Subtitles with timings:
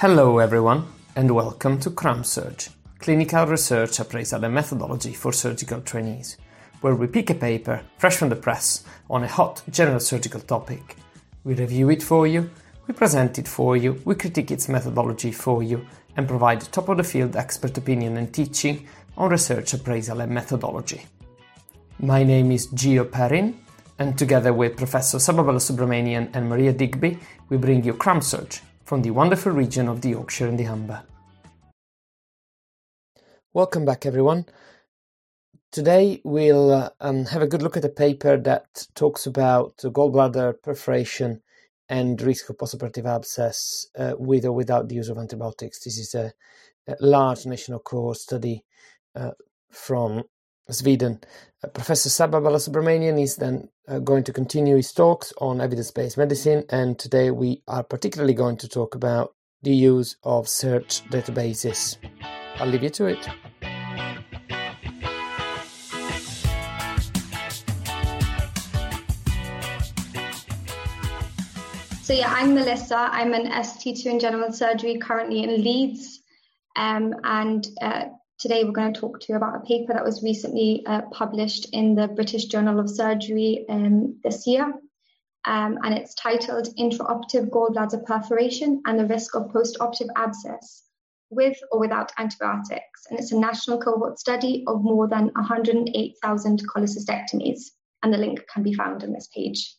[0.00, 6.38] Hello everyone and welcome to CRAMSurg, Clinical Research Appraisal and Methodology for Surgical Trainees,
[6.80, 10.96] where we pick a paper fresh from the press on a hot general surgical topic.
[11.44, 12.48] We review it for you,
[12.86, 15.84] we present it for you, we critique its methodology for you,
[16.16, 21.02] and provide top of the field expert opinion and teaching on research appraisal and methodology.
[21.98, 23.54] My name is Gio Perrin,
[23.98, 27.18] and together with Professor Saba Balasubramanian and Maria Digby,
[27.50, 31.00] we bring you CRAMSurg, from the wonderful region of the Yorkshire and the Humber.
[33.52, 34.46] Welcome back, everyone.
[35.70, 40.60] Today we'll uh, um, have a good look at a paper that talks about gallbladder
[40.64, 41.40] perforation
[41.88, 45.84] and risk of postoperative abscess uh, with or without the use of antibiotics.
[45.84, 46.32] This is a,
[46.88, 48.64] a large national cohort study
[49.14, 49.30] uh,
[49.70, 50.24] from
[50.72, 51.20] Sweden.
[51.62, 56.16] Uh, Professor Saba Balasubramanian is then uh, going to continue his talks on evidence based
[56.16, 61.96] medicine, and today we are particularly going to talk about the use of search databases.
[62.56, 63.28] I'll leave you to it.
[72.02, 73.08] So, yeah, I'm Melissa.
[73.12, 76.20] I'm an ST2 in general surgery currently in Leeds.
[76.74, 78.06] Um, and uh,
[78.40, 81.66] Today, we're going to talk to you about a paper that was recently uh, published
[81.74, 84.64] in the British Journal of Surgery um, this year.
[85.44, 90.84] Um, and it's titled Intraoperative Gallbladder Perforation and the Risk of Postoperative Abscess
[91.28, 93.04] with or without antibiotics.
[93.10, 97.60] And it's a national cohort study of more than 108,000 cholecystectomies.
[98.02, 99.76] And the link can be found on this page.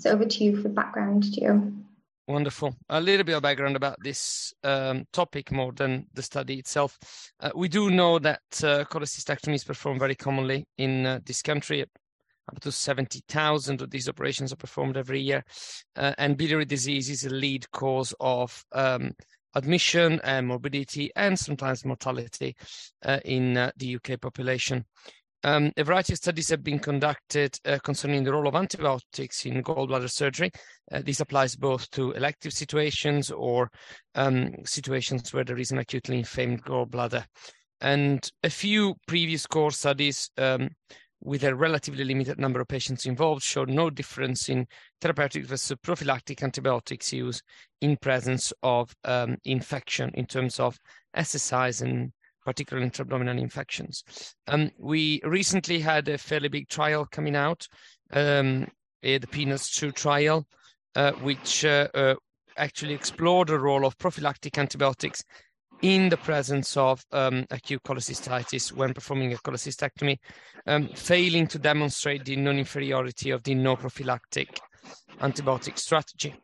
[0.00, 1.82] So over to you for background, Gio.
[2.28, 2.76] Wonderful.
[2.88, 6.96] A little bit of background about this um, topic more than the study itself.
[7.40, 11.82] Uh, we do know that uh, cholecystectomy is performed very commonly in uh, this country.
[11.82, 15.44] Up to 70,000 of these operations are performed every year.
[15.96, 19.12] Uh, and biliary disease is a lead cause of um,
[19.54, 22.54] admission and morbidity and sometimes mortality
[23.04, 24.84] uh, in uh, the UK population.
[25.44, 29.62] Um, a variety of studies have been conducted uh, concerning the role of antibiotics in
[29.62, 30.52] gallbladder surgery.
[30.90, 33.70] Uh, this applies both to elective situations or
[34.14, 37.24] um, situations where there is an acutely inflamed gallbladder.
[37.80, 40.70] And a few previous cohort studies um,
[41.20, 44.66] with a relatively limited number of patients involved showed no difference in
[45.00, 47.42] therapeutic versus prophylactic antibiotics use
[47.80, 50.78] in presence of um, infection in terms of
[51.16, 52.12] SSIs and
[52.44, 54.04] particularly intra-abdominal infections.
[54.46, 57.66] Um, we recently had a fairly big trial coming out,
[58.12, 58.66] um,
[59.02, 60.46] the PEANUTS 2 trial,
[60.94, 62.14] uh, which uh, uh,
[62.56, 65.24] actually explored the role of prophylactic antibiotics
[65.82, 70.18] in the presence of um, acute cholecystitis when performing a cholecystectomy,
[70.66, 74.60] um, failing to demonstrate the non-inferiority of the no prophylactic
[75.20, 76.34] antibiotic strategy.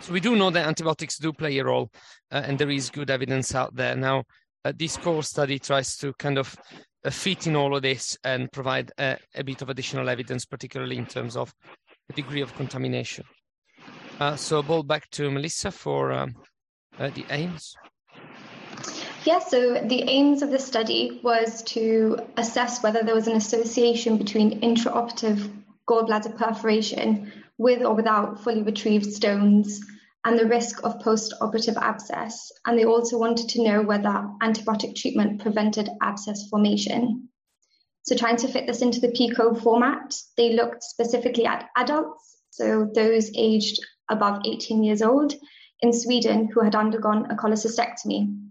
[0.00, 1.90] So we do know that antibiotics do play a role,
[2.32, 3.94] uh, and there is good evidence out there.
[3.94, 4.24] Now,
[4.76, 6.56] this cohort study tries to kind of
[7.04, 10.96] uh, fit in all of this and provide a, a, bit of additional evidence, particularly
[10.96, 11.52] in terms of
[12.08, 13.24] the degree of contamination.
[14.18, 16.34] Uh, so, ball back to Melissa for um,
[16.98, 17.74] uh, the aims.
[19.24, 24.16] Yeah, so the aims of the study was to assess whether there was an association
[24.16, 25.50] between intraoperative
[25.88, 29.80] gallbladder perforation with or without fully retrieved stones
[30.28, 32.52] and the risk of post-operative abscess.
[32.66, 37.30] And they also wanted to know whether antibiotic treatment prevented abscess formation.
[38.02, 42.90] So trying to fit this into the PICO format, they looked specifically at adults, so
[42.94, 43.80] those aged
[44.10, 45.32] above 18 years old
[45.80, 48.50] in Sweden who had undergone a cholecystectomy.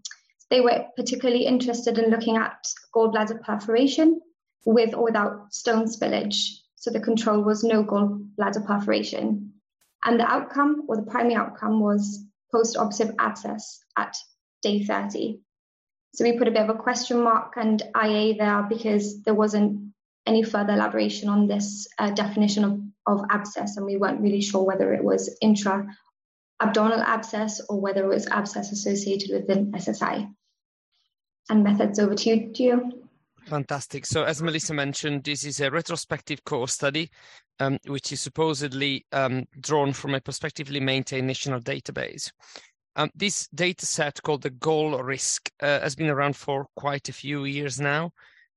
[0.50, 2.58] They were particularly interested in looking at
[2.96, 4.20] gallbladder perforation
[4.66, 6.58] with or without stone spillage.
[6.74, 9.47] So the control was no gallbladder perforation.
[10.04, 14.16] And the outcome, or the primary outcome, was post-operative abscess at
[14.62, 15.40] day 30.
[16.14, 19.94] So we put a bit of a question mark and IA there because there wasn't
[20.26, 24.64] any further elaboration on this uh, definition of, of abscess, and we weren't really sure
[24.64, 25.88] whether it was intra
[26.60, 30.34] abdominal abscess or whether it was abscess associated with an SSI.
[31.50, 33.07] And methods over to you.
[33.48, 34.06] Fantastic.
[34.06, 37.10] So, as Melissa mentioned, this is a retrospective cohort study,
[37.60, 42.30] um, which is supposedly um, drawn from a prospectively maintained national database.
[42.98, 47.46] Um, this data set, called the GallRiks, uh, has been around for quite a few
[47.46, 48.12] years now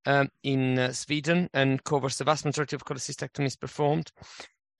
[0.07, 4.11] um, in uh, Sweden and covers the vast majority of cholecystectomies performed.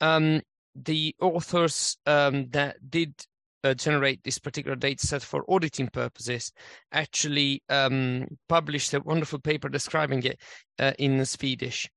[0.01, 0.41] Um,
[0.75, 3.15] the authors um, that did
[3.65, 6.53] uh, generate this particular data set for auditing purposes
[6.93, 10.41] actually um, published a wonderful paper describing it
[10.79, 11.89] uh, in Swedish.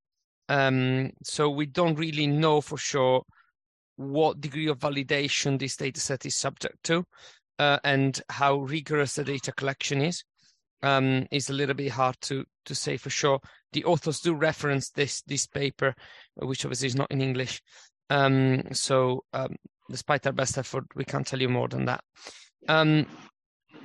[0.49, 3.23] Um, so we don't really know for sure
[3.95, 7.05] what degree of validation this data set is subject to.
[7.59, 10.23] uh, and how rigorous the data collection is
[10.81, 13.39] um, is a little bit hard to to say for sure.
[13.73, 15.95] The authors do reference this this paper,
[16.35, 17.61] which obviously is not in English.
[18.09, 19.55] Um, so, um,
[19.93, 22.03] despite our best effort, we can't tell you more than that.
[22.67, 23.05] Um,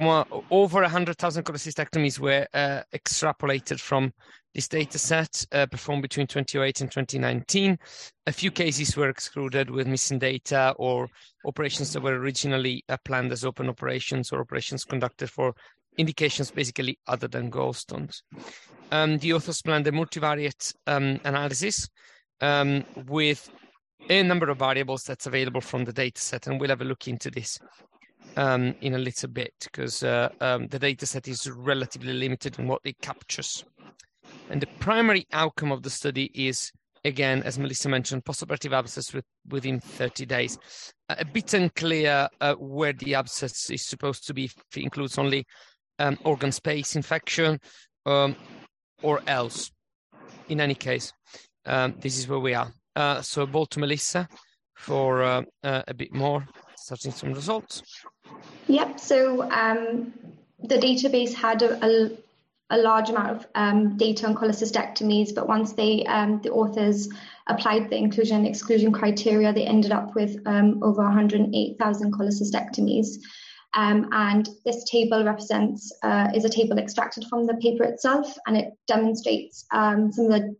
[0.01, 4.13] well, over 100,000 cholecystectomies were uh, extrapolated from
[4.55, 7.79] this data set uh, performed between 2008 and 2019.
[8.27, 11.09] A few cases were excluded with missing data or
[11.47, 15.55] operations that were originally uh, planned as open operations or operations conducted for
[15.99, 18.23] indications basically other than gallstones.
[18.91, 21.89] Um, the authors planned a multivariate um, analysis
[22.41, 23.51] um, with
[24.09, 27.09] a number of variables that's available from the data set, and we'll have a look
[27.09, 27.59] into this
[28.37, 32.67] um, in a little bit because uh, um, the data set is relatively limited in
[32.67, 33.65] what it captures.
[34.50, 36.71] And the primary outcome of the study is,
[37.05, 40.59] again, as Melissa mentioned, postoperative abscess with, within 30 days.
[41.09, 45.45] a bit unclear uh, where the abscess is supposed to be, if it includes only
[45.99, 47.59] um, organ space infection
[48.06, 48.37] um,
[49.03, 49.71] or else.
[50.49, 51.12] In any case,
[51.67, 52.73] um, this is where we are.
[52.99, 54.29] Uh, so, ball to Melissa
[54.75, 56.45] for uh, uh, a bit more,
[56.77, 57.85] starting some results.
[58.67, 58.99] Yep.
[58.99, 60.12] So um,
[60.65, 62.11] the database had a, a,
[62.71, 67.09] a large amount of um, data on cholecystectomies, but once they um, the authors
[67.47, 73.19] applied the inclusion and exclusion criteria, they ended up with um, over 108,000 cholecystectomies.
[73.75, 78.56] Um, and this table represents uh, is a table extracted from the paper itself, and
[78.56, 80.56] it demonstrates um, some of the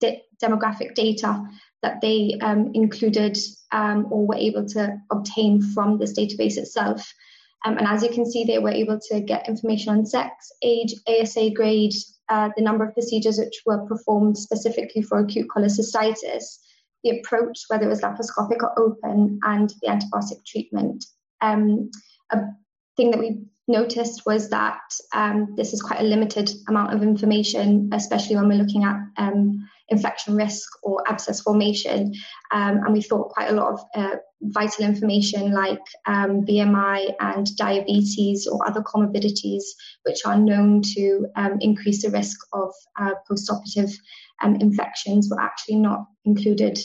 [0.00, 1.48] de- demographic data
[1.82, 3.38] that they um, included
[3.72, 7.12] um, or were able to obtain from this database itself.
[7.64, 10.94] Um, and as you can see, they were able to get information on sex, age,
[11.08, 11.94] ASA grade,
[12.28, 16.58] uh, the number of procedures which were performed specifically for acute cholecystitis,
[17.02, 21.04] the approach, whether it was laparoscopic or open, and the antibiotic treatment.
[21.40, 21.90] Um,
[22.30, 22.40] a
[22.96, 24.80] thing that we noticed was that
[25.12, 29.68] um, this is quite a limited amount of information, especially when we're looking at um,
[29.88, 32.12] infection risk or abscess formation.
[32.50, 37.56] Um, and we thought quite a lot of uh, vital information like um, BMI and
[37.56, 39.62] diabetes or other comorbidities,
[40.04, 43.92] which are known to um, increase the risk of uh, postoperative
[44.42, 46.78] um, infections, were actually not included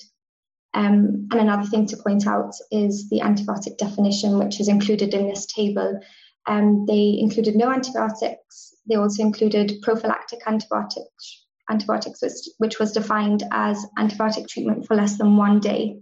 [0.73, 5.27] um, and another thing to point out is the antibiotic definition, which is included in
[5.27, 5.99] this table.
[6.47, 8.73] Um, they included no antibiotics.
[8.87, 12.21] They also included prophylactic antibiotics, antibiotics
[12.57, 15.99] which, was defined as antibiotic treatment for less than one day.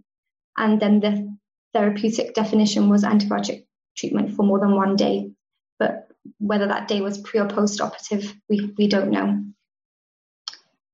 [0.57, 1.37] And then the
[1.73, 3.65] therapeutic definition was antibiotic
[3.95, 5.31] treatment for more than one day.
[5.79, 6.07] But
[6.39, 9.43] whether that day was pre or post operative, we, we don't know.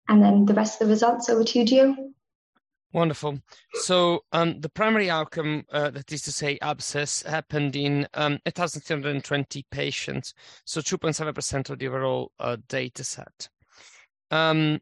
[0.10, 1.96] And then the rest of the results over to you, Gio.
[2.94, 3.40] Wonderful.
[3.74, 9.66] So um, the primary outcome, uh, that is to say abscess, happened in um, 1,320
[9.70, 13.50] patients, so 2.7% of the overall uh, data set.
[14.32, 14.80] Um,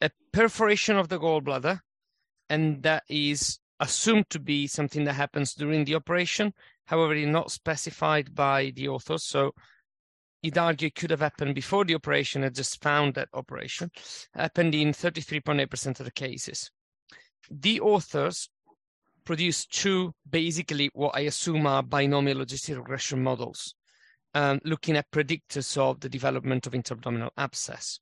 [0.00, 1.80] a perforation of the gallbladder,
[2.48, 6.52] and that is assumed to be something that happens during the operation.
[6.86, 9.52] However, it's not specified by the authors, so
[10.42, 13.90] it could have happened before the operation and just found that operation.
[14.34, 16.70] Happened in 33.8% of the cases
[17.50, 18.48] the authors
[19.24, 23.74] produced two, basically what I assume are binomial logistic regression models,
[24.34, 28.00] um, looking at predictors of the development of intra-abdominal abscess.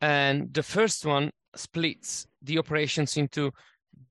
[0.00, 3.52] And the first one splits the operations into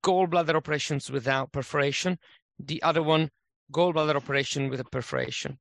[0.03, 2.17] gallbladder operations without perforation,
[2.59, 3.29] the other one,
[3.71, 5.57] gallbladder operation with a perforation.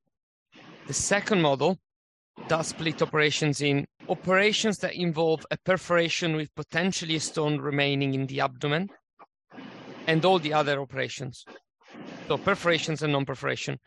[0.87, 1.77] The second model
[2.47, 8.27] does split operations in operations that involve a perforation with potentially a stone remaining in
[8.27, 8.89] the abdomen
[10.07, 11.45] and all the other operations.
[12.27, 13.79] So perforations and non-perforation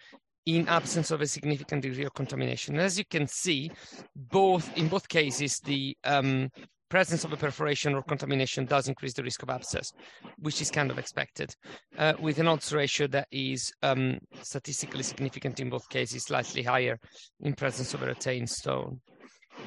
[0.46, 2.78] in absence of a significant degree of contamination.
[2.78, 3.70] As you can see,
[4.16, 6.50] both in both cases, the um,
[6.88, 9.92] presence of a perforation or contamination does increase the risk of abscess,
[10.38, 11.54] which is kind of expected,
[11.98, 16.98] uh, with an odds ratio that is um, statistically significant in both cases, slightly higher
[17.40, 19.00] in presence of a retained stone.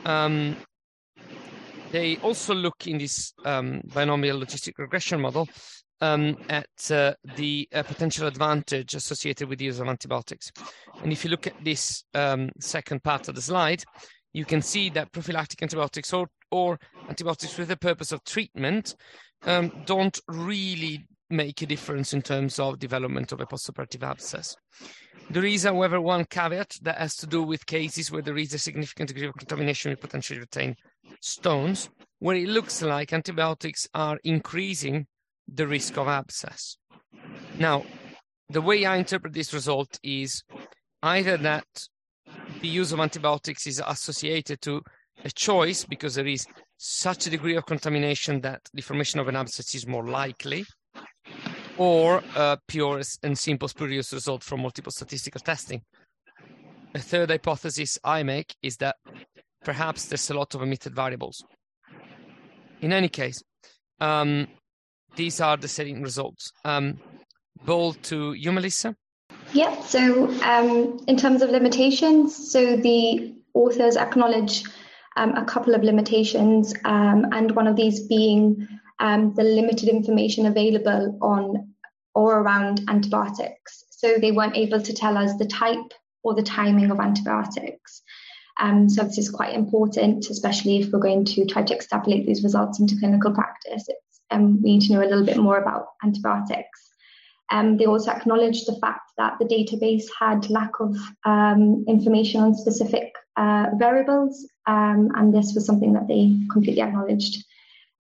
[0.06, 0.58] Um,
[1.92, 5.48] they also look in this um, binomial logistic regression model
[6.04, 10.52] um, at uh, the uh, potential advantage associated with the use of antibiotics.
[11.02, 13.84] And if you look at this um, second part of the slide,
[14.34, 18.96] you can see that prophylactic antibiotics or, or antibiotics with the purpose of treatment
[19.44, 24.58] um, don't really make a difference in terms of development of a postoperative abscess.
[25.30, 28.60] There is, however, one caveat that has to do with cases where there is a
[28.60, 30.76] significant degree of contamination with potentially retained
[31.22, 35.08] stones, where it looks like antibiotics are increasing
[35.48, 36.78] the risk of abscess.
[37.58, 37.86] Now,
[38.50, 40.44] the way I interpret this result is
[41.02, 41.66] either that
[42.62, 44.82] the use of antibiotics is associated to
[45.24, 46.46] a choice because there is
[46.78, 50.66] such a degree of contamination that the formation of an abscess is more likely,
[51.78, 55.82] or a pure and simple spurious result from multiple statistical testing.
[56.94, 58.98] A third hypothesis I make is that
[59.64, 61.44] perhaps there's a lot of omitted variables.
[62.82, 63.42] In any case,
[64.00, 64.48] um,
[65.16, 66.52] these are the setting results.
[66.66, 67.00] Um,
[67.66, 68.96] ball to you, Melissa.
[69.54, 74.64] Yeah, so um, in terms of limitations, so the authors acknowledge
[75.16, 78.68] um, a couple of limitations, um, and one of these being
[79.00, 81.74] um, the limited information available on
[82.16, 83.86] or around antibiotics.
[83.90, 85.94] So they weren't able to tell us the type
[86.24, 88.02] or the timing of antibiotics.
[88.60, 92.44] Um, so this is quite important, especially if we're going to try to extrapolate these
[92.44, 93.88] results into clinical practice.
[94.34, 96.90] Um, we need to know a little bit more about antibiotics.
[97.52, 102.56] Um, they also acknowledged the fact that the database had lack of um, information on
[102.56, 107.44] specific uh, variables, um, and this was something that they completely acknowledged.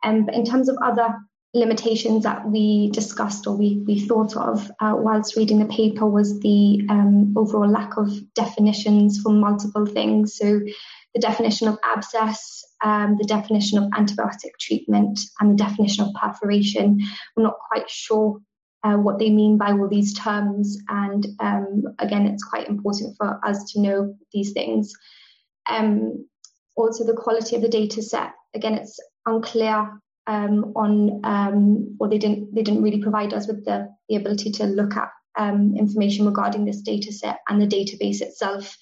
[0.03, 1.15] Um, but in terms of other
[1.53, 6.39] limitations that we discussed or we, we thought of uh, whilst reading the paper was
[6.39, 10.35] the um, overall lack of definitions for multiple things.
[10.35, 10.61] So,
[11.13, 16.99] the definition of abscess, um, the definition of antibiotic treatment, and the definition of perforation.
[17.35, 18.39] We're not quite sure
[18.83, 20.77] uh, what they mean by all these terms.
[20.89, 24.93] And um, again, it's quite important for us to know these things.
[25.69, 26.27] Um,
[26.75, 28.31] also, the quality of the data set.
[28.53, 29.89] Again, it's unclear
[30.27, 34.51] um, on, um, or they didn't they didn't really provide us with the, the ability
[34.51, 38.75] to look at um, information regarding this data set and the database itself.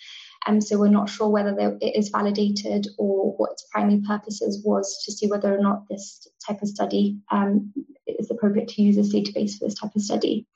[0.48, 5.03] Um, so we're not sure whether it is validated or what its primary purposes was
[5.05, 7.71] to see whether or not this type of study um,
[8.07, 10.48] is appropriate to use this database for this type of study.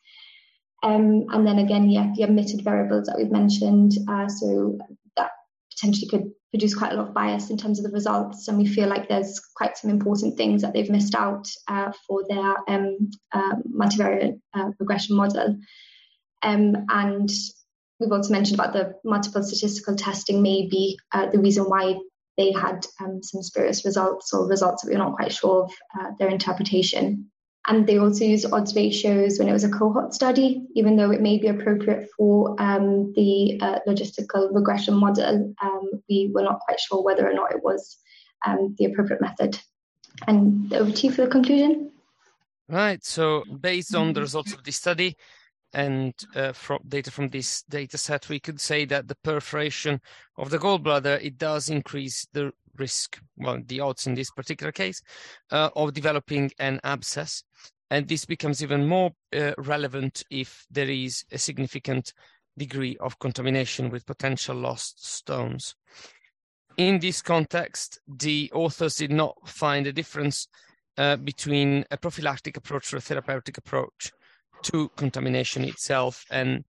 [0.83, 3.93] Um, and then again, yeah, the omitted variables that we've mentioned.
[4.07, 4.77] Uh, so
[5.17, 5.31] that
[5.71, 8.47] potentially could produce quite a lot of bias in terms of the results.
[8.47, 12.23] And we feel like there's quite some important things that they've missed out uh, for
[12.27, 15.57] their um, uh, multivariate uh, regression model.
[16.43, 17.29] Um, and
[17.99, 21.95] we've also mentioned about the multiple statistical testing may be uh, the reason why
[22.37, 26.11] they had um, some spurious results or results that we're not quite sure of uh,
[26.19, 27.31] their interpretation.
[27.67, 31.21] And they also used odds ratios when it was a cohort study, even though it
[31.21, 35.53] may be appropriate for um, the uh, logistical regression model.
[35.61, 37.97] Um, we were not quite sure whether or not it was
[38.45, 39.59] um, the appropriate method.
[40.27, 41.91] And over to you for the conclusion.
[42.69, 43.03] Right.
[43.03, 45.17] So, based on the results of this study
[45.74, 50.00] and uh, from data from this data set, we could say that the perforation
[50.38, 55.01] of the gallbladder it does increase the risk, well, the odds in this particular case,
[55.51, 57.43] uh, of developing an abscess.
[57.91, 62.13] And this becomes even more uh, relevant if there is a significant
[62.57, 65.75] degree of contamination with potential lost stones.
[66.77, 70.48] In this context, the authors did not find a difference
[70.98, 74.12] uh, between a prophylactic approach or a therapeutic approach
[74.63, 76.63] to contamination itself, and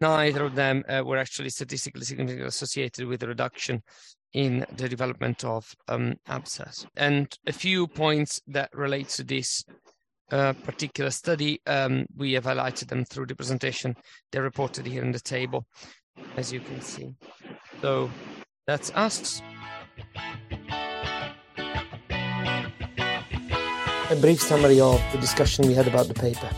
[0.00, 3.82] neither of them uh, were actually statistically significantly associated with a reduction
[4.32, 6.86] in the development of um, abscess.
[6.96, 9.64] And a few points that relate to this
[10.30, 13.94] uh, particular study, um, we have highlighted them through the presentation.
[14.30, 15.66] They're reported here in the table,
[16.36, 17.14] as you can see.
[17.82, 18.10] So
[18.66, 19.42] that's us.
[24.10, 26.48] A brief summary of the discussion we had about the paper.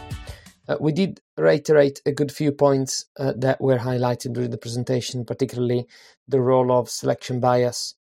[0.69, 5.25] Uh, we did reiterate a good few points uh, that were highlighted during the presentation,
[5.25, 5.87] particularly
[6.27, 7.95] the role of selection bias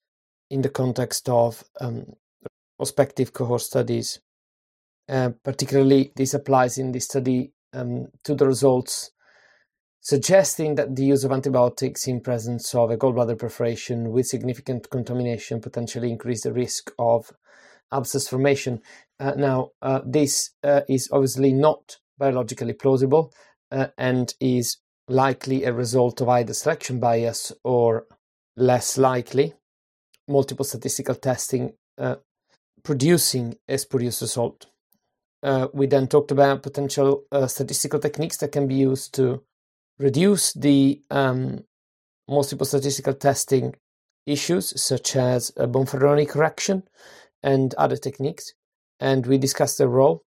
[0.51, 2.05] in the context of um,
[2.77, 4.21] prospective cohort studies.
[5.09, 9.11] Uh, particularly, this applies in this study um, to the results
[10.01, 15.61] suggesting that the use of antibiotics in presence of a gallbladder perforation with significant contamination
[15.61, 17.33] potentially increase the risk of
[17.93, 18.81] abscess formation.
[19.19, 23.33] Uh, now, uh, this uh, is obviously not biologically plausible
[23.73, 24.77] uh, and is
[25.09, 28.07] likely a result of either selection bias or
[28.57, 29.55] less likely
[30.29, 32.17] multiple statistical testing uh,
[32.85, 34.67] producing a spurious result.
[35.43, 39.43] Uh, we then talked about potential uh, statistical techniques that can be used to
[39.99, 41.65] reduce the um,
[42.29, 43.75] multiple statistical testing
[44.27, 46.83] issues, such as Bonferroni correction
[47.43, 48.53] and other techniques.
[49.01, 50.25] And we discussed their role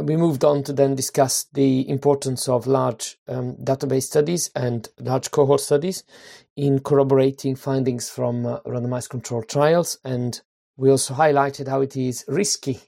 [0.00, 5.30] we moved on to then discuss the importance of large um, database studies and large
[5.30, 6.02] cohort studies
[6.56, 9.98] in corroborating findings from uh, randomized controlled trials.
[10.02, 10.40] And
[10.78, 12.80] we also highlighted how it is risky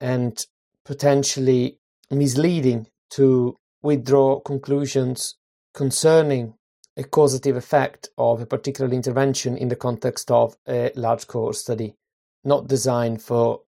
[0.00, 0.44] and
[0.86, 1.78] potentially
[2.10, 5.36] misleading to withdraw conclusions
[5.74, 6.54] concerning
[6.96, 11.94] a causative effect of a particular intervention in the context of a large cohort study,
[12.42, 13.60] not designed for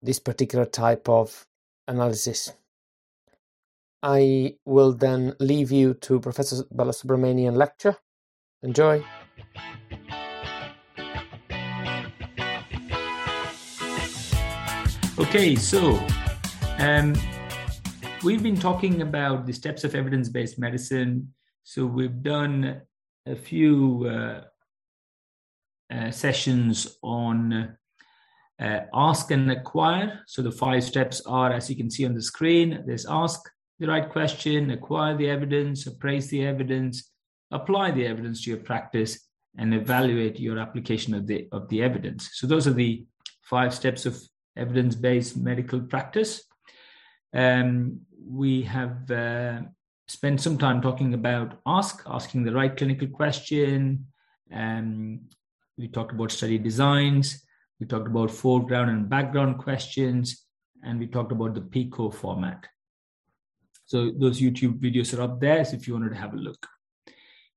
[0.00, 1.47] this particular type of
[1.88, 2.52] analysis.
[4.02, 7.96] I will then leave you to Professor Balasubramanian lecture.
[8.62, 9.04] Enjoy.
[15.18, 15.98] Okay, so
[16.78, 17.12] um,
[18.22, 21.34] we've been talking about the steps of evidence based medicine.
[21.64, 22.82] So we've done
[23.26, 24.44] a few uh,
[25.92, 27.76] uh, sessions on
[28.60, 30.20] uh, ask and acquire.
[30.26, 33.40] So the five steps are, as you can see on the screen, there's ask
[33.78, 37.12] the right question, acquire the evidence, appraise the evidence,
[37.50, 42.30] apply the evidence to your practice, and evaluate your application of the of the evidence.
[42.34, 43.06] So those are the
[43.42, 44.20] five steps of
[44.56, 46.42] evidence-based medical practice.
[47.32, 49.60] Um, we have uh,
[50.08, 54.06] spent some time talking about ask, asking the right clinical question.
[54.52, 55.20] Um,
[55.76, 57.44] we talked about study designs.
[57.80, 60.44] We talked about foreground and background questions,
[60.82, 62.66] and we talked about the PICO format.
[63.86, 66.66] So those YouTube videos are up there so if you wanted to have a look.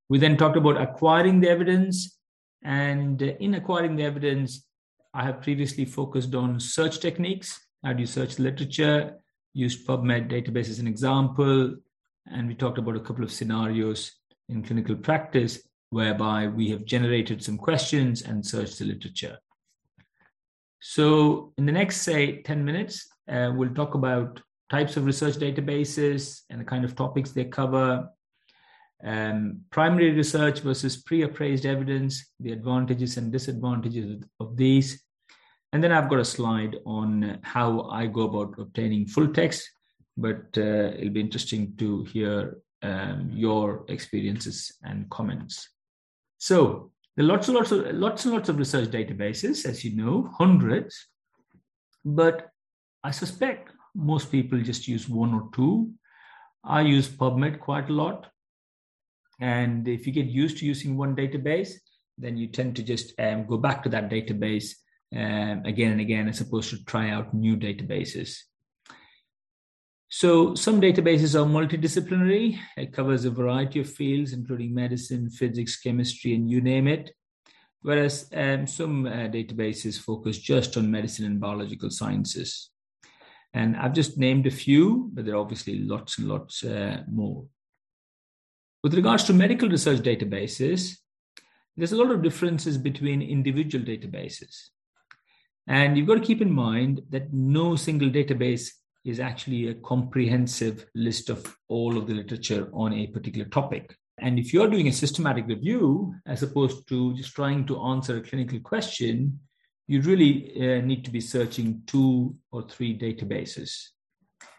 [0.08, 2.18] We then talked about acquiring the evidence.
[2.64, 4.66] And in acquiring the evidence,
[5.14, 7.60] I have previously focused on search techniques.
[7.84, 9.18] How do you search literature?
[9.54, 11.76] Used PubMed database as an example.
[12.32, 14.12] And we talked about a couple of scenarios
[14.48, 15.60] in clinical practice
[15.90, 19.38] whereby we have generated some questions and searched the literature.
[20.82, 26.42] So, in the next, say, 10 minutes, uh, we'll talk about types of research databases
[26.50, 28.10] and the kind of topics they cover,
[29.04, 35.04] um, primary research versus pre appraised evidence, the advantages and disadvantages of these.
[35.74, 39.70] And then I've got a slide on how I go about obtaining full text,
[40.18, 45.70] but uh, it'll be interesting to hear um, your experiences and comments.
[46.40, 49.96] So, there are lots and lots of lots and lots of research databases, as you
[49.96, 51.08] know, hundreds.
[52.06, 52.50] But
[53.04, 55.92] I suspect most people just use one or two.
[56.64, 58.28] I use PubMed quite a lot.
[59.40, 61.74] And if you get used to using one database,
[62.18, 64.76] then you tend to just um, go back to that database
[65.16, 68.38] um, again and again, as opposed to try out new databases.
[70.14, 72.60] So some databases are multidisciplinary.
[72.76, 77.14] It covers a variety of fields, including medicine, physics, chemistry, and you name it.
[77.82, 82.72] Whereas um, some uh, databases focus just on medicine and biological sciences.
[83.54, 87.46] And I've just named a few, but there are obviously lots and lots uh, more.
[88.84, 90.98] With regards to medical research databases,
[91.78, 94.72] there's a lot of differences between individual databases.
[95.68, 98.72] And you've got to keep in mind that no single database
[99.04, 103.96] is actually a comprehensive list of all of the literature on a particular topic.
[104.20, 108.22] And if you're doing a systematic review, as opposed to just trying to answer a
[108.22, 109.40] clinical question,
[109.88, 113.88] you really uh, need to be searching two or three databases.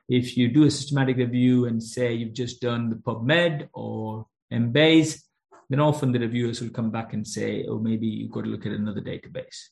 [0.08, 5.22] If you do a systematic review and say you've just done the PubMed or Embase,
[5.70, 8.66] then often the reviewers will come back and say, oh, maybe you've got to look
[8.66, 9.68] at another database.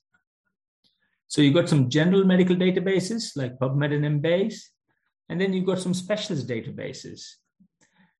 [1.30, 4.58] So you've got some general medical databases like PubMed and Embase,
[5.28, 7.20] and then you've got some specialist databases.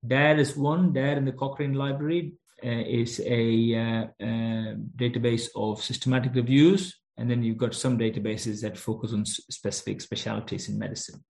[0.07, 5.83] DARE is one, DARE in the Cochrane Library uh, is a uh, uh, database of
[5.83, 11.23] systematic reviews and then you've got some databases that focus on specific specialties in medicine.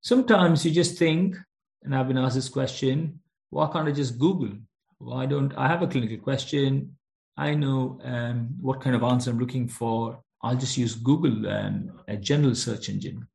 [0.00, 1.36] Sometimes you just think,
[1.82, 4.56] and I've been asked this question, why can't I just Google?
[4.96, 6.96] Why don't I have a clinical question?
[7.36, 10.22] I know um, what kind of answer I'm looking for.
[10.42, 13.26] I'll just use Google, um, a general search engine.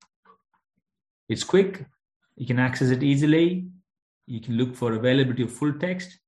[1.30, 1.86] It's quick,
[2.36, 3.68] you can access it easily,
[4.28, 6.20] you can look for availability of full text.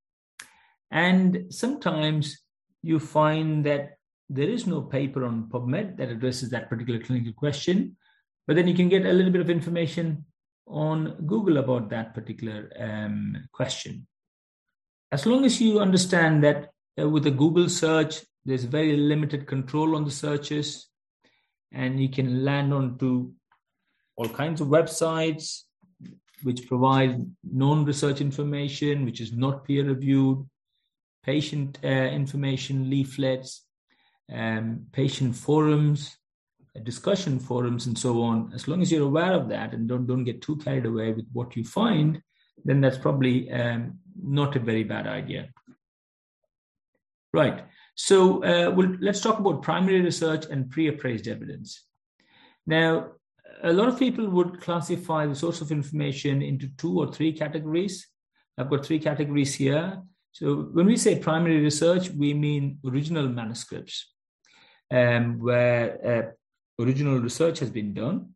[0.90, 2.38] And sometimes
[2.82, 3.98] you find that
[4.30, 7.96] there is no paper on PubMed that addresses that particular clinical question,
[8.46, 10.24] but then you can get a little bit of information
[10.66, 14.06] on Google about that particular um, question.
[15.10, 19.94] As long as you understand that uh, with a Google search, there's very limited control
[19.94, 20.88] on the searches,
[21.72, 23.30] and you can land onto
[24.16, 25.64] all kinds of websites
[26.42, 30.48] which provide known research information, which is not peer reviewed,
[31.24, 33.64] patient uh, information, leaflets,
[34.32, 36.16] um, patient forums,
[36.84, 38.50] discussion forums, and so on.
[38.54, 41.26] As long as you're aware of that and don't don't get too carried away with
[41.34, 42.22] what you find,
[42.64, 45.50] then that's probably um, not a very bad idea.
[47.34, 47.64] Right.
[47.98, 51.84] So uh, we'll, let's talk about primary research and pre-appraised evidence.
[52.64, 53.08] Now,
[53.64, 58.06] a lot of people would classify the source of information into two or three categories.
[58.56, 60.00] I've got three categories here.
[60.30, 64.12] So when we say primary research, we mean original manuscripts
[64.92, 66.34] um, where
[66.78, 68.28] uh, original research has been done.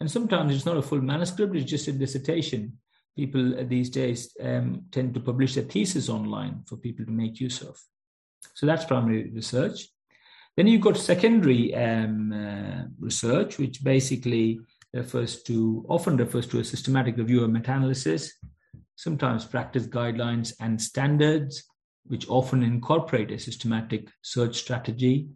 [0.00, 2.78] And sometimes it's not a full manuscript, it's just a dissertation.
[3.16, 7.62] People these days um, tend to publish their thesis online for people to make use
[7.62, 7.80] of.
[8.54, 9.88] So that's primary research.
[10.56, 14.60] Then you've got secondary um, uh, research, which basically
[14.92, 18.34] refers to, often refers to a systematic review or meta-analysis,
[18.96, 21.64] sometimes practice guidelines and standards,
[22.04, 25.28] which often incorporate a systematic search strategy.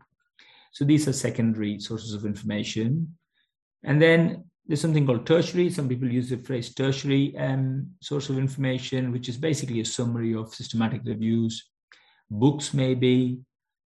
[0.72, 3.16] So these are secondary sources of information.
[3.84, 5.70] And then there's something called tertiary.
[5.70, 10.34] Some people use the phrase tertiary um, source of information, which is basically a summary
[10.34, 11.70] of systematic reviews,
[12.30, 13.40] books maybe,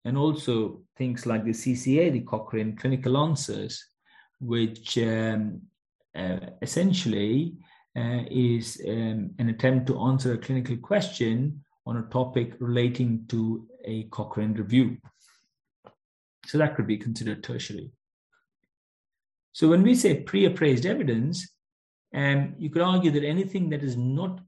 [0.06, 3.84] and also things like the CCA, the Cochrane Clinical Answers,
[4.40, 5.62] which um,
[6.16, 7.56] uh, essentially
[7.98, 13.68] uh, is um, an attempt to answer a clinical question on a topic relating to
[13.86, 14.98] a Cochrane review.
[16.46, 17.92] So that could be considered tertiary.
[19.52, 21.52] So when we say pre-appraised evidence,
[22.14, 24.40] um, you could argue that anything that is not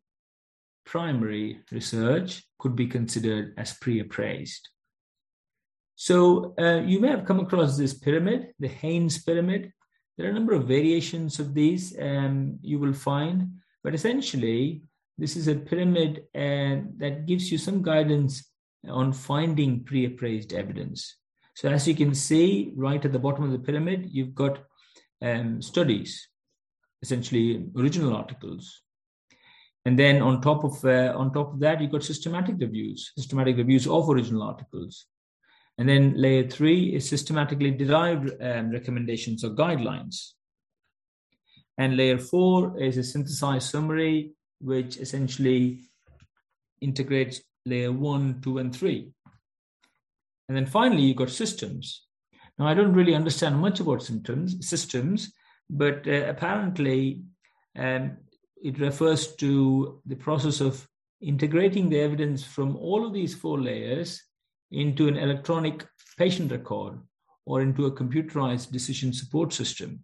[0.89, 4.67] primary research could be considered as pre-appraised.
[5.95, 9.71] So uh, you may have come across this pyramid, the Haynes pyramid.
[10.17, 13.51] There are a number of variations of these um, you will find,
[13.83, 14.81] but essentially,
[15.17, 18.49] this is a pyramid uh, that gives you some guidance
[18.87, 21.17] on finding pre appraised evidence.
[21.55, 24.59] So, as you can see, right at the bottom of the pyramid, you've got
[25.21, 26.27] um, studies,
[27.01, 28.81] essentially original articles.
[29.85, 33.57] And then on top of uh, on top of that, you've got systematic reviews, systematic
[33.57, 35.05] reviews of original articles.
[35.77, 40.31] And then layer three is systematically derived um, recommendations or guidelines.
[41.77, 45.79] And layer four is a synthesized summary, which essentially
[46.81, 49.13] integrates layer one, two, and three.
[50.49, 52.05] And then finally, you've got systems.
[52.57, 55.31] Now, I don't really understand much about symptoms, systems,
[55.69, 57.21] but uh, apparently
[57.77, 58.17] um,
[58.63, 60.87] it refers to the process of
[61.21, 64.21] integrating the evidence from all of these four layers
[64.71, 65.85] into an electronic
[66.17, 66.99] patient record
[67.45, 70.03] or into a computerized decision support system.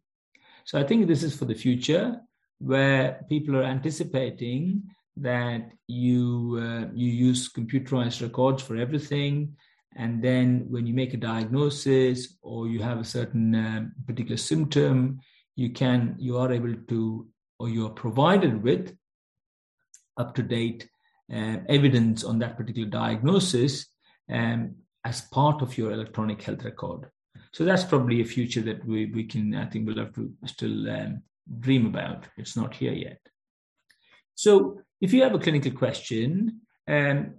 [0.66, 2.20] So I think this is for the future
[2.60, 4.84] where people are anticipating
[5.18, 9.56] that you uh, you use computerized records for everything
[9.96, 15.20] and then when you make a diagnosis or you have a certain uh, particular symptom
[15.56, 17.26] you can you are able to
[17.60, 18.96] or you are provided with
[20.18, 20.88] up to date
[21.34, 23.88] uh, evidence on that particular diagnosis
[24.32, 27.10] um, as part of your electronic health record.
[27.52, 30.90] So that's probably a future that we, we can, I think we'll have to still
[30.90, 31.22] um,
[31.60, 32.28] dream about.
[32.38, 33.20] It's not here yet.
[34.36, 37.36] So if you have a clinical question, um,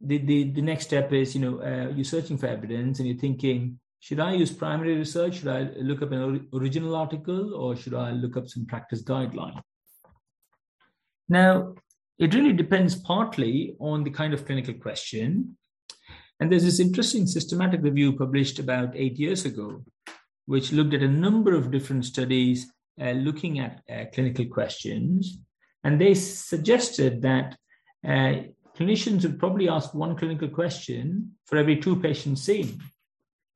[0.00, 3.18] the, the, the next step is, you know, uh, you're searching for evidence and you're
[3.18, 5.36] thinking, should I use primary research?
[5.36, 9.60] Should I look up an original article or should I look up some practice guideline?
[11.28, 11.74] Now,
[12.18, 15.56] it really depends partly on the kind of clinical question
[16.40, 19.84] and there's this interesting systematic review published about eight years ago,
[20.46, 22.66] which looked at a number of different studies
[23.00, 25.38] uh, looking at uh, clinical questions.
[25.84, 27.56] And they suggested that
[28.06, 32.80] uh, clinicians would probably ask one clinical question for every two patients seen,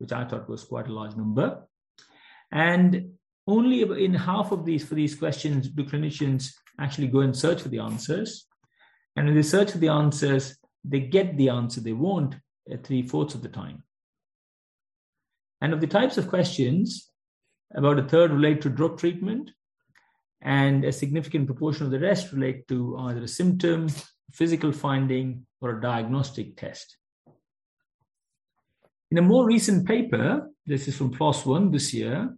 [0.04, 1.66] which I thought was quite a large number.
[2.52, 3.12] And
[3.46, 7.70] only in half of these, for these questions, do clinicians actually go and search for
[7.70, 8.46] the answers.
[9.16, 12.36] And when they search for the answers, they get the answer they want
[12.82, 13.82] three fourths of the time.
[15.62, 17.10] And of the types of questions,
[17.74, 19.52] about a third relate to drug treatment,
[20.42, 23.88] and a significant proportion of the rest relate to either a symptom,
[24.32, 26.98] physical finding, or a diagnostic test.
[29.14, 32.36] In a more recent paper, this is from PLOS One this year,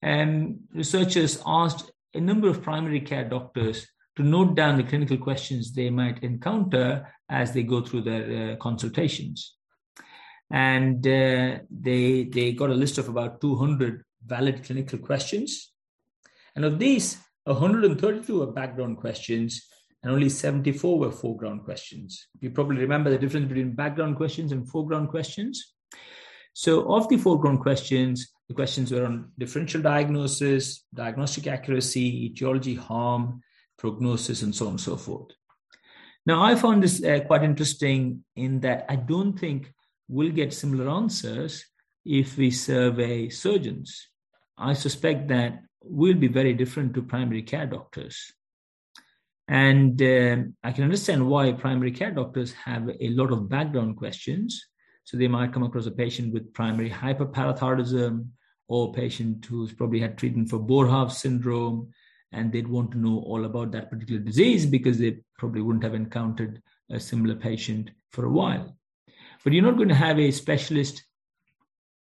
[0.00, 5.72] and researchers asked a number of primary care doctors to note down the clinical questions
[5.72, 9.56] they might encounter as they go through their uh, consultations.
[10.48, 15.72] And uh, they, they got a list of about 200 valid clinical questions.
[16.54, 19.66] And of these, 132 were background questions
[20.04, 22.28] and only 74 were foreground questions.
[22.38, 25.72] You probably remember the difference between background questions and foreground questions.
[26.52, 33.42] So, of the foreground questions, the questions were on differential diagnosis, diagnostic accuracy, etiology, harm,
[33.78, 35.32] prognosis, and so on and so forth.
[36.24, 39.72] Now, I found this uh, quite interesting in that I don't think
[40.08, 41.64] we'll get similar answers
[42.04, 44.08] if we survey surgeons.
[44.56, 48.32] I suspect that we'll be very different to primary care doctors.
[49.48, 54.66] And um, I can understand why primary care doctors have a lot of background questions.
[55.06, 58.26] So they might come across a patient with primary hyperparathyroidism
[58.66, 61.92] or a patient who's probably had treatment for Boerhaave syndrome,
[62.32, 65.94] and they'd want to know all about that particular disease because they probably wouldn't have
[65.94, 68.76] encountered a similar patient for a while.
[69.44, 71.04] But you're not going to have a specialist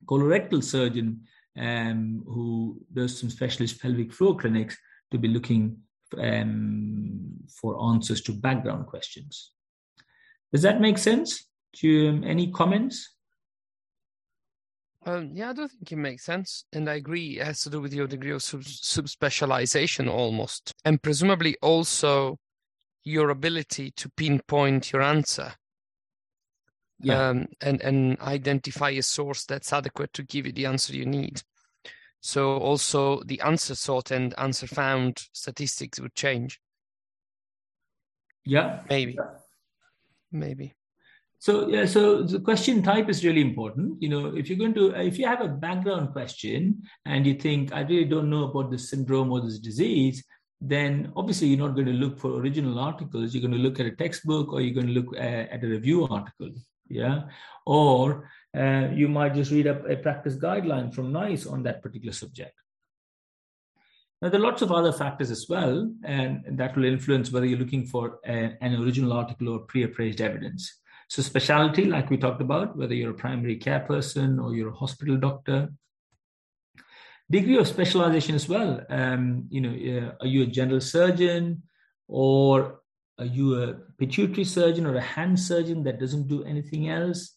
[0.05, 1.21] colorectal surgeon
[1.57, 4.77] um, who does some specialist pelvic floor clinics
[5.09, 5.77] to be looking
[6.19, 9.53] um, for answers to background questions.
[10.51, 11.47] Does that make sense?
[11.73, 13.15] Do you, um, any comments?
[15.05, 17.39] Um, yeah, I do think it makes sense, and I agree.
[17.39, 22.37] It has to do with your degree of sub- subspecialization, almost, and presumably also
[23.03, 25.53] your ability to pinpoint your answer.
[26.99, 27.29] Yeah.
[27.29, 31.41] Um, and and identify a source that's adequate to give you the answer you need.
[32.19, 36.59] So also the answer sought and answer found statistics would change.
[38.45, 38.81] Yeah.
[38.87, 39.17] Maybe.
[40.31, 40.75] Maybe.
[41.41, 43.99] So yeah, so the question type is really important.
[43.99, 47.73] You know, if you're going to, if you have a background question and you think
[47.73, 50.23] I really don't know about this syndrome or this disease,
[50.61, 53.33] then obviously you're not going to look for original articles.
[53.33, 55.67] You're going to look at a textbook or you're going to look at, at a
[55.67, 56.51] review article.
[56.87, 57.23] Yeah,
[57.65, 62.13] or uh, you might just read a, a practice guideline from NICE on that particular
[62.13, 62.53] subject.
[64.21, 67.57] Now, there are lots of other factors as well, and that will influence whether you're
[67.57, 70.80] looking for a, an original article or pre appraised evidence.
[71.11, 74.81] So, specialty, like we talked about, whether you're a primary care person or you're a
[74.83, 75.67] hospital doctor.
[77.29, 78.81] Degree of specialization as well.
[78.89, 81.63] Um, you know, uh, are you a general surgeon
[82.07, 82.79] or
[83.19, 87.35] are you a pituitary surgeon or a hand surgeon that doesn't do anything else?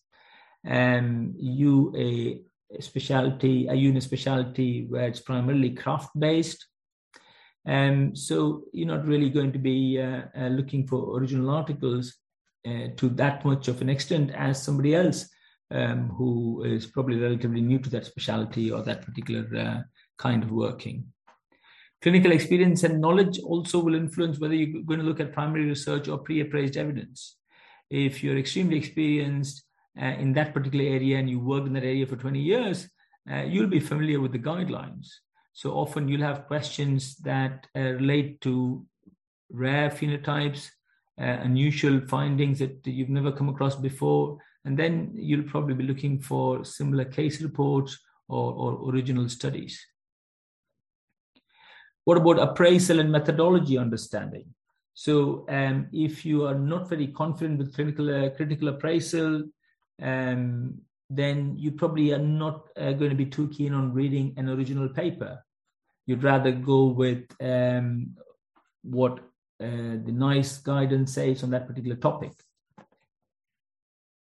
[0.64, 2.40] and you a,
[2.78, 6.66] a specialty, a unit specialty where it's primarily craft based.
[7.66, 12.14] And so you're not really going to be uh, uh, looking for original articles
[12.66, 15.28] uh, to that much of an extent as somebody else
[15.70, 19.82] um, who is probably relatively new to that specialty or that particular uh,
[20.18, 21.04] kind of working.
[22.02, 26.08] Clinical experience and knowledge also will influence whether you're going to look at primary research
[26.08, 27.36] or pre appraised evidence.
[27.90, 29.64] If you're extremely experienced
[30.00, 32.88] uh, in that particular area and you worked in that area for 20 years,
[33.30, 35.08] uh, you'll be familiar with the guidelines.
[35.54, 38.84] So often you'll have questions that uh, relate to
[39.50, 40.68] rare phenotypes,
[41.20, 44.38] uh, unusual findings that you've never come across before.
[44.64, 47.98] And then you'll probably be looking for similar case reports
[48.28, 49.84] or, or original studies.
[52.04, 54.46] What about appraisal and methodology understanding?
[54.94, 59.44] So um, if you are not very confident with clinical, uh, critical appraisal,
[60.00, 60.78] um,
[61.10, 64.88] then you probably are not uh, going to be too keen on reading an original
[64.88, 65.44] paper.
[66.06, 68.16] You'd rather go with um,
[68.82, 69.20] what
[69.58, 72.32] the NICE guidance says on that particular topic.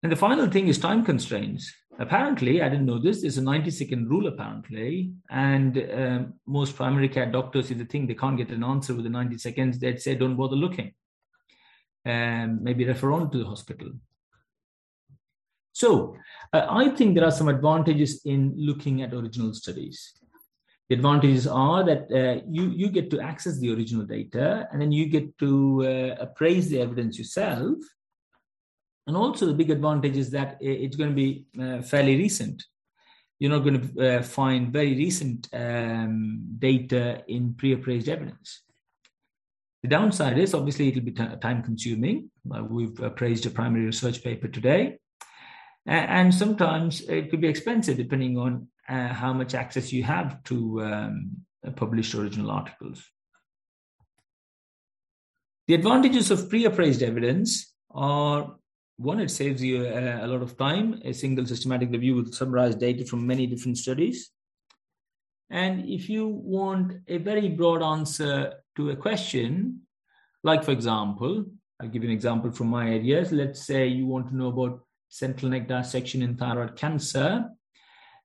[0.02, 1.72] And the final thing is time constraints.
[1.98, 5.12] Apparently, I didn't know this, there's a 90 second rule apparently.
[5.30, 9.12] And um, most primary care doctors, if they think they can't get an answer within
[9.12, 10.94] 90 seconds, they'd say, don't bother looking.
[12.04, 13.92] Um, maybe refer on to the hospital.
[15.72, 16.16] So
[16.52, 20.14] uh, I think there are some advantages in looking at original studies.
[20.92, 24.92] The advantages are that uh, you, you get to access the original data and then
[24.92, 27.78] you get to uh, appraise the evidence yourself.
[29.06, 32.62] And also, the big advantage is that it's going to be uh, fairly recent.
[33.38, 38.60] You're not going to uh, find very recent um, data in pre appraised evidence.
[39.82, 42.30] The downside is obviously it'll be t- time consuming.
[42.54, 44.98] Uh, we've appraised a primary research paper today
[45.86, 50.82] and sometimes it could be expensive depending on uh, how much access you have to
[50.82, 51.36] um,
[51.76, 53.02] published original articles.
[55.68, 58.56] The advantages of pre-appraised evidence are
[58.96, 61.00] one, it saves you a, a, lot of time.
[61.04, 64.30] A single systematic review will summarize data from many different studies.
[65.50, 69.80] And if you want a very broad answer to a question,
[70.42, 71.44] like for example,
[71.80, 73.32] I'll give you an example from my areas.
[73.32, 74.80] Let's say you want to know about
[75.12, 77.44] central neck dissection in thyroid cancer.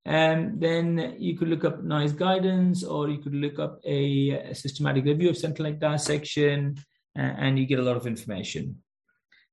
[0.06, 4.56] And then you could look up NICE guidance or you could look up a, a
[4.56, 6.78] systematic review of central neck dissection
[7.14, 8.78] and you get a lot of information.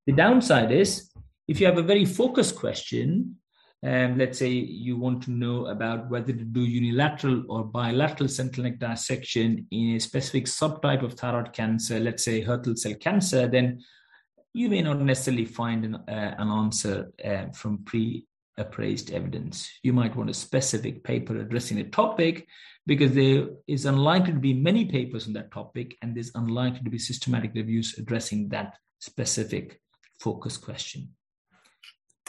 [0.06, 1.10] The downside is
[1.48, 3.36] if you have a very focused question,
[3.84, 8.64] um, let's say you want to know about whether to do unilateral or bilateral central
[8.64, 13.82] neck dissection in a specific subtype of thyroid cancer, let's say Hürthle cell cancer, then
[14.54, 19.68] you may not necessarily find an, uh, an answer uh, from pre appraised evidence.
[19.82, 22.46] You might want a specific paper addressing a topic
[22.86, 26.90] because there is unlikely to be many papers on that topic, and there's unlikely to
[26.90, 29.80] be systematic reviews addressing that specific
[30.20, 31.08] focus question.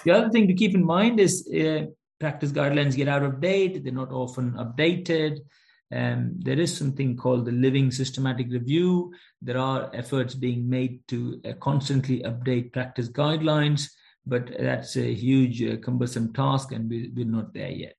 [0.03, 1.85] The other thing to keep in mind is uh,
[2.19, 5.39] practice guidelines get out of date, they're not often updated.
[5.95, 9.13] Um, there is something called the living systematic review.
[9.41, 13.91] There are efforts being made to uh, constantly update practice guidelines,
[14.25, 17.95] but that's a huge, uh, cumbersome task, and we, we're not there yet.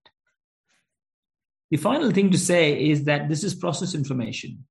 [1.71, 4.67] The final thing to say is that this is process information.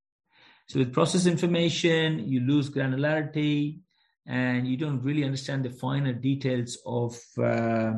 [0.68, 3.80] So, with process information, you lose granularity
[4.28, 7.94] and you don't really understand the finer details of, uh,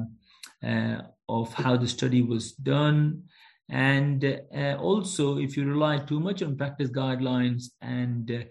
[0.66, 3.24] uh of how the study was done
[3.70, 8.46] and uh, also, if you rely too much on practice guidelines and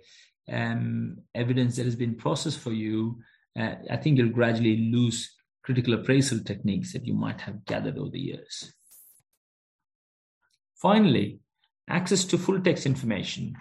[0.52, 3.18] um, evidence that has been processed for you,
[3.58, 8.10] uh, I think you'll gradually lose critical appraisal techniques that you might have gathered over
[8.10, 8.74] the years.
[10.76, 11.40] Finally,
[11.88, 13.56] access to full text information.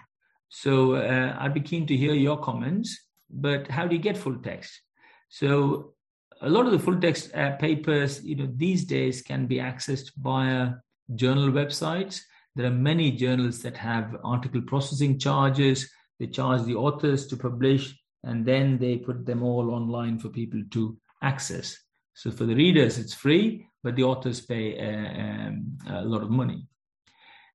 [0.48, 4.36] So uh, I'd be keen to hear your comments, but how do you get full
[4.36, 4.82] text?
[5.30, 5.94] So
[6.42, 10.12] a lot of the full text uh, papers, you know, these days can be accessed
[10.18, 10.74] via
[11.14, 12.20] journal websites.
[12.54, 15.90] There are many journals that have article processing charges.
[16.18, 20.62] They charge the authors to publish, and then they put them all online for people
[20.72, 21.78] to access.
[22.14, 26.30] So for the readers, it's free, but the authors pay uh, um, a lot of
[26.30, 26.66] money.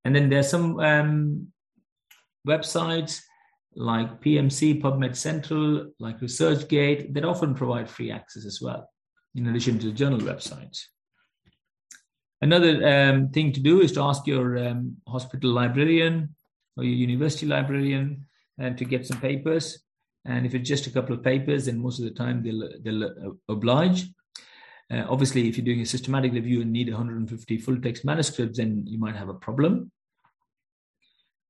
[0.05, 1.47] And then there's some um,
[2.47, 3.21] websites
[3.75, 8.89] like PMC, PubMed Central, like ResearchGate that often provide free access as well,
[9.35, 10.83] in addition to journal websites.
[12.41, 16.35] Another um, thing to do is to ask your um, hospital librarian
[16.75, 18.25] or your university librarian
[18.61, 19.79] uh, to get some papers.
[20.25, 23.03] And if it's just a couple of papers, then most of the time they'll they'll
[23.03, 24.05] uh, oblige.
[24.91, 28.83] Uh, obviously, if you're doing a systematic review and need 150 full text manuscripts, then
[28.85, 29.91] you might have a problem.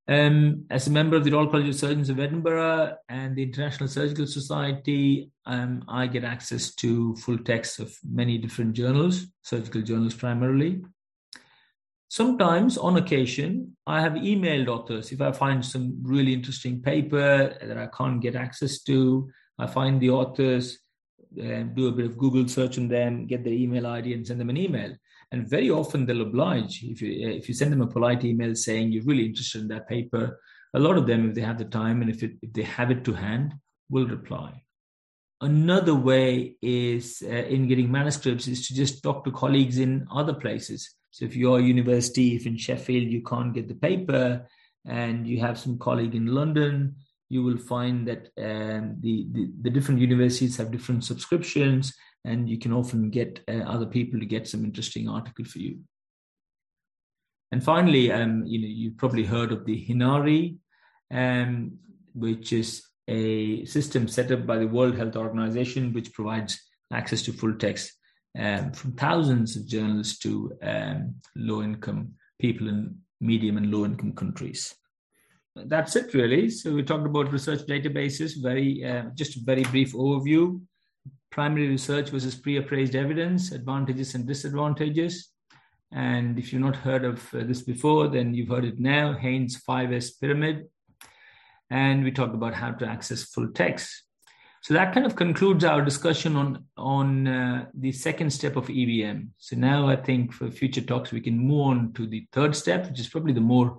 [0.08, 3.88] Um, as a member of the Royal College of Surgeons of Edinburgh and the International
[3.88, 10.16] Surgical Society, um, I get access to full text of many different journals, surgical journals
[10.16, 10.84] primarily.
[12.10, 15.12] Sometimes, on occasion, I have emailed authors.
[15.12, 20.02] If I find some really interesting paper that I can't get access to, I find
[20.02, 20.80] the authors,
[21.40, 24.42] uh, do a bit of Google search on them, get their email ID, and send
[24.42, 24.94] them an email
[25.32, 28.92] and very often they'll oblige if you if you send them a polite email saying
[28.92, 30.40] you're really interested in that paper
[30.74, 32.92] a lot of them if they have the time and if, it, if they have
[32.92, 33.54] it to hand
[33.90, 34.64] will reply.
[35.42, 40.34] Another way is uh, in getting manuscripts is to just talk to colleagues in other
[40.34, 40.96] places.
[41.10, 44.48] So if you're a university if in sheffield you can't get the paper
[44.86, 46.96] and you have some colleague in london
[47.32, 51.94] you will find that um, the, the, the different universities have different subscriptions
[52.26, 55.80] and you can often get uh, other people to get some interesting article for you.
[57.54, 60.58] And finally, um, you know, you've probably heard of the Hinari,
[61.10, 61.78] um,
[62.14, 66.60] which is a system set up by the World Health Organization, which provides
[66.92, 67.94] access to full text
[68.38, 74.12] um, from thousands of journals to um, low income people in medium and low income
[74.12, 74.76] countries.
[75.56, 76.50] That's it, really.
[76.50, 78.42] So we talked about research databases.
[78.42, 80.62] Very, uh, just a very brief overview
[81.32, 85.30] primary research versus pre-appraised evidence, advantages and disadvantages.
[85.92, 89.62] And if you've not heard of uh, this before, then you've heard it now, Haynes
[89.68, 90.68] 5S pyramid.
[91.70, 94.04] And we talked about how to access full text.
[94.62, 99.30] So that kind of concludes our discussion on, on uh, the second step of EBM.
[99.38, 102.88] So now I think for future talks, we can move on to the third step,
[102.88, 103.78] which is probably the more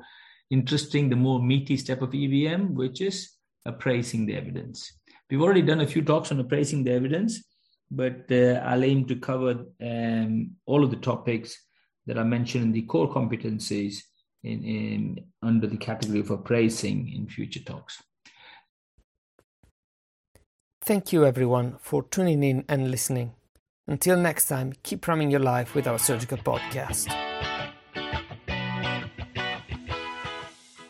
[0.53, 3.33] interesting, the more meaty step of EBM, which is
[3.65, 4.93] appraising the evidence.
[5.31, 7.43] We've already done a few talks on appraising the evidence,
[7.91, 11.59] but uh, I'll aim to cover um, all of the topics
[12.07, 14.03] that are mentioned in the core competencies
[14.45, 18.03] in, in under the category of appraising in future talks.
[20.85, 23.35] Thank you, everyone, for tuning in and listening.
[23.87, 27.09] Until next time, keep running your life with our surgical podcast.